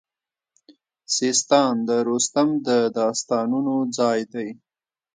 سیستان 1.17 1.73
د 1.89 1.91
رستم 2.09 2.49
د 2.67 2.69
داستانونو 2.97 3.75
ځای 3.97 4.19
دی 4.33 4.49